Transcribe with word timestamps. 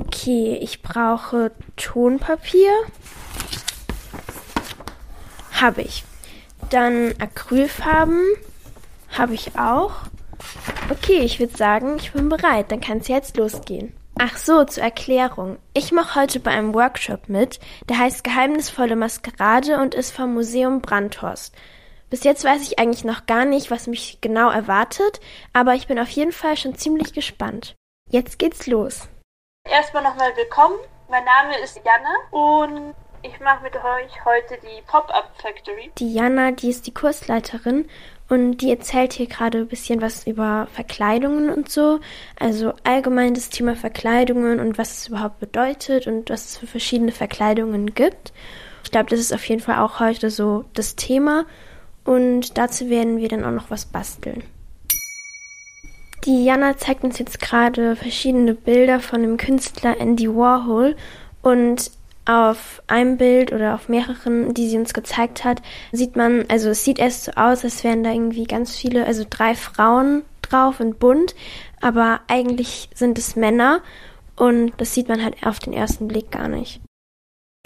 Okay, 0.00 0.56
ich 0.62 0.80
brauche 0.80 1.50
Tonpapier. 1.74 2.70
Habe 5.60 5.82
ich. 5.82 6.04
Dann 6.70 7.14
Acrylfarben. 7.18 8.22
Habe 9.10 9.34
ich 9.34 9.58
auch. 9.58 9.94
Okay, 10.88 11.18
ich 11.18 11.40
würde 11.40 11.56
sagen, 11.56 11.96
ich 11.96 12.12
bin 12.12 12.28
bereit. 12.28 12.70
Dann 12.70 12.80
kann 12.80 12.98
es 12.98 13.08
jetzt 13.08 13.36
losgehen. 13.36 13.92
Ach 14.20 14.36
so, 14.36 14.62
zur 14.62 14.84
Erklärung. 14.84 15.58
Ich 15.74 15.90
mache 15.90 16.20
heute 16.20 16.38
bei 16.38 16.52
einem 16.52 16.74
Workshop 16.74 17.28
mit, 17.28 17.58
der 17.88 17.98
heißt 17.98 18.22
Geheimnisvolle 18.22 18.94
Maskerade 18.94 19.80
und 19.80 19.96
ist 19.96 20.12
vom 20.12 20.32
Museum 20.32 20.80
Brandhorst. 20.80 21.56
Bis 22.08 22.22
jetzt 22.22 22.44
weiß 22.44 22.62
ich 22.62 22.78
eigentlich 22.78 23.04
noch 23.04 23.26
gar 23.26 23.44
nicht, 23.44 23.72
was 23.72 23.88
mich 23.88 24.18
genau 24.20 24.48
erwartet, 24.48 25.18
aber 25.52 25.74
ich 25.74 25.88
bin 25.88 25.98
auf 25.98 26.10
jeden 26.10 26.32
Fall 26.32 26.56
schon 26.56 26.76
ziemlich 26.76 27.12
gespannt. 27.12 27.74
Jetzt 28.10 28.38
geht's 28.38 28.68
los. 28.68 29.08
Erstmal 29.70 30.02
nochmal 30.02 30.34
willkommen. 30.34 30.76
Mein 31.10 31.24
Name 31.24 31.58
ist 31.62 31.78
Janne 31.84 32.08
und 32.30 32.94
ich 33.22 33.38
mache 33.40 33.62
mit 33.62 33.76
euch 33.76 34.24
heute 34.24 34.58
die 34.62 34.80
Pop-Up 34.86 35.30
Factory. 35.42 35.90
Die 35.98 36.14
Jana, 36.14 36.52
die 36.52 36.70
ist 36.70 36.86
die 36.86 36.94
Kursleiterin 36.94 37.86
und 38.30 38.58
die 38.58 38.70
erzählt 38.70 39.12
hier 39.12 39.26
gerade 39.26 39.58
ein 39.58 39.68
bisschen 39.68 40.00
was 40.00 40.26
über 40.26 40.68
Verkleidungen 40.72 41.50
und 41.50 41.70
so. 41.70 42.00
Also 42.40 42.72
allgemein 42.84 43.34
das 43.34 43.50
Thema 43.50 43.76
Verkleidungen 43.76 44.58
und 44.58 44.78
was 44.78 44.98
es 44.98 45.08
überhaupt 45.08 45.38
bedeutet 45.38 46.06
und 46.06 46.30
was 46.30 46.46
es 46.46 46.56
für 46.56 46.66
verschiedene 46.66 47.12
Verkleidungen 47.12 47.94
gibt. 47.94 48.32
Ich 48.84 48.90
glaube, 48.90 49.10
das 49.10 49.20
ist 49.20 49.34
auf 49.34 49.44
jeden 49.44 49.60
Fall 49.60 49.80
auch 49.80 50.00
heute 50.00 50.30
so 50.30 50.64
das 50.72 50.96
Thema. 50.96 51.44
Und 52.04 52.56
dazu 52.56 52.88
werden 52.88 53.18
wir 53.18 53.28
dann 53.28 53.44
auch 53.44 53.50
noch 53.50 53.70
was 53.70 53.84
basteln. 53.84 54.44
Die 56.28 56.44
Jana 56.44 56.76
zeigt 56.76 57.04
uns 57.04 57.18
jetzt 57.18 57.40
gerade 57.40 57.96
verschiedene 57.96 58.52
Bilder 58.52 59.00
von 59.00 59.22
dem 59.22 59.38
Künstler 59.38 59.98
Andy 59.98 60.28
Warhol. 60.28 60.94
Und 61.40 61.90
auf 62.26 62.82
einem 62.86 63.16
Bild 63.16 63.50
oder 63.50 63.74
auf 63.74 63.88
mehreren, 63.88 64.52
die 64.52 64.68
sie 64.68 64.76
uns 64.76 64.92
gezeigt 64.92 65.44
hat, 65.44 65.62
sieht 65.90 66.16
man, 66.16 66.44
also 66.48 66.68
es 66.68 66.84
sieht 66.84 66.98
erst 66.98 67.24
so 67.24 67.32
aus, 67.32 67.64
als 67.64 67.82
wären 67.82 68.04
da 68.04 68.12
irgendwie 68.12 68.44
ganz 68.44 68.76
viele, 68.76 69.06
also 69.06 69.24
drei 69.28 69.54
Frauen 69.54 70.22
drauf 70.42 70.80
und 70.80 70.98
bunt, 70.98 71.34
aber 71.80 72.20
eigentlich 72.28 72.90
sind 72.94 73.16
es 73.16 73.34
Männer. 73.34 73.80
Und 74.36 74.74
das 74.76 74.92
sieht 74.92 75.08
man 75.08 75.24
halt 75.24 75.46
auf 75.46 75.60
den 75.60 75.72
ersten 75.72 76.08
Blick 76.08 76.30
gar 76.30 76.48
nicht. 76.48 76.82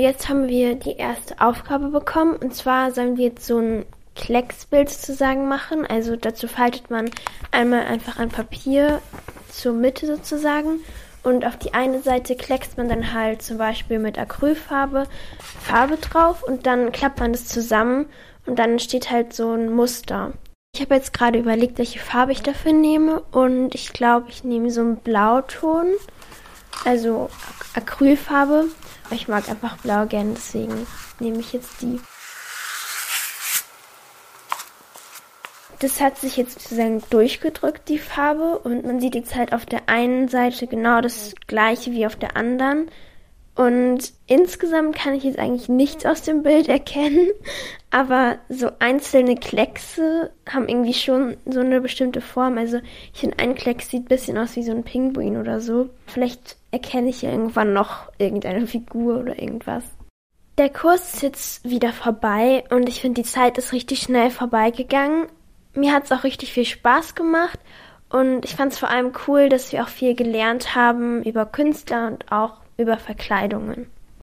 Jetzt 0.00 0.28
haben 0.28 0.46
wir 0.46 0.76
die 0.76 0.98
erste 0.98 1.40
Aufgabe 1.40 1.88
bekommen. 1.88 2.36
Und 2.36 2.54
zwar 2.54 2.92
sollen 2.92 3.16
wir 3.16 3.24
jetzt 3.24 3.44
so 3.44 3.58
ein 3.58 3.86
Klecksbild 4.14 4.90
sozusagen 4.90 5.48
machen. 5.48 5.86
Also 5.86 6.16
dazu 6.16 6.48
faltet 6.48 6.90
man 6.90 7.10
einmal 7.50 7.84
einfach 7.84 8.18
ein 8.18 8.28
Papier 8.28 9.00
zur 9.48 9.72
Mitte 9.72 10.06
sozusagen 10.06 10.80
und 11.22 11.46
auf 11.46 11.56
die 11.56 11.74
eine 11.74 12.02
Seite 12.02 12.34
kleckst 12.34 12.76
man 12.76 12.88
dann 12.88 13.12
halt 13.12 13.42
zum 13.42 13.58
Beispiel 13.58 13.98
mit 13.98 14.18
Acrylfarbe 14.18 15.06
Farbe 15.62 15.96
drauf 15.96 16.42
und 16.42 16.66
dann 16.66 16.90
klappt 16.92 17.20
man 17.20 17.32
das 17.32 17.46
zusammen 17.46 18.06
und 18.46 18.58
dann 18.58 18.72
entsteht 18.72 19.10
halt 19.10 19.32
so 19.32 19.52
ein 19.52 19.72
Muster. 19.72 20.32
Ich 20.74 20.80
habe 20.80 20.94
jetzt 20.94 21.12
gerade 21.12 21.38
überlegt, 21.38 21.78
welche 21.78 21.98
Farbe 21.98 22.32
ich 22.32 22.42
dafür 22.42 22.72
nehme 22.72 23.20
und 23.30 23.74
ich 23.74 23.92
glaube, 23.92 24.30
ich 24.30 24.42
nehme 24.42 24.70
so 24.70 24.80
einen 24.80 24.96
Blauton, 24.96 25.86
also 26.84 27.28
Acrylfarbe. 27.74 28.66
Ich 29.10 29.28
mag 29.28 29.48
einfach 29.48 29.76
blau 29.78 30.06
gern, 30.06 30.34
deswegen 30.34 30.86
nehme 31.20 31.40
ich 31.40 31.52
jetzt 31.52 31.82
die. 31.82 32.00
Das 35.82 36.00
hat 36.00 36.16
sich 36.16 36.36
jetzt 36.36 36.60
sozusagen 36.60 37.02
durchgedrückt, 37.10 37.88
die 37.88 37.98
Farbe. 37.98 38.58
Und 38.58 38.86
man 38.86 39.00
sieht 39.00 39.14
jetzt 39.14 39.34
halt 39.34 39.52
auf 39.52 39.66
der 39.66 39.88
einen 39.88 40.28
Seite 40.28 40.66
genau 40.66 41.00
das 41.00 41.34
gleiche 41.46 41.92
wie 41.92 42.06
auf 42.06 42.16
der 42.16 42.36
anderen. 42.36 42.88
Und 43.54 44.12
insgesamt 44.26 44.96
kann 44.96 45.14
ich 45.14 45.24
jetzt 45.24 45.38
eigentlich 45.38 45.68
nichts 45.68 46.06
aus 46.06 46.22
dem 46.22 46.42
Bild 46.42 46.68
erkennen. 46.68 47.28
Aber 47.90 48.38
so 48.48 48.70
einzelne 48.78 49.34
Kleckse 49.34 50.30
haben 50.48 50.68
irgendwie 50.68 50.94
schon 50.94 51.36
so 51.44 51.60
eine 51.60 51.80
bestimmte 51.80 52.20
Form. 52.20 52.56
Also 52.56 52.78
ich 53.12 53.20
finde, 53.20 53.40
ein 53.40 53.54
Klecks 53.54 53.90
sieht 53.90 54.04
ein 54.04 54.08
bisschen 54.08 54.38
aus 54.38 54.56
wie 54.56 54.62
so 54.62 54.72
ein 54.72 54.84
Pinguin 54.84 55.36
oder 55.36 55.60
so. 55.60 55.90
Vielleicht 56.06 56.56
erkenne 56.70 57.10
ich 57.10 57.24
irgendwann 57.24 57.74
noch 57.74 58.10
irgendeine 58.18 58.66
Figur 58.66 59.18
oder 59.18 59.38
irgendwas. 59.38 59.84
Der 60.58 60.70
Kurs 60.70 61.14
ist 61.14 61.22
jetzt 61.22 61.68
wieder 61.68 61.92
vorbei 61.92 62.64
und 62.70 62.88
ich 62.88 63.00
finde, 63.00 63.22
die 63.22 63.28
Zeit 63.28 63.58
ist 63.58 63.72
richtig 63.72 64.00
schnell 64.00 64.30
vorbeigegangen 64.30 65.26
mir 65.74 65.92
hat 65.92 66.04
es 66.04 66.12
auch 66.12 66.24
richtig 66.24 66.52
viel 66.52 66.64
Spaß 66.64 67.14
gemacht 67.14 67.58
und 68.08 68.44
ich 68.44 68.56
fand 68.56 68.72
es 68.72 68.78
vor 68.78 68.90
allem 68.90 69.12
cool, 69.26 69.48
dass 69.48 69.72
wir 69.72 69.82
auch 69.82 69.88
viel 69.88 70.14
gelernt 70.14 70.74
haben 70.74 71.22
über 71.22 71.46
Künstler 71.46 72.08
und 72.08 72.30
auch 72.30 72.60
über 72.76 72.98
Verkleidungen. 72.98 73.86